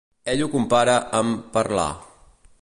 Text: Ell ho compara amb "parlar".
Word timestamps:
Ell 0.31 0.39
ho 0.45 0.47
compara 0.53 0.95
amb 1.19 1.45
"parlar". 1.59 1.89